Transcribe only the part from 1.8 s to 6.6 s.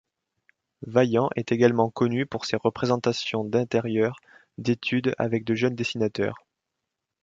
connu pour ses représentations d’intérieurs d’études avec de jeunes dessinateurs.